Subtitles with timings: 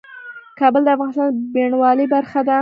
[0.59, 2.57] کابل د افغانستان د بڼوالۍ برخه ده.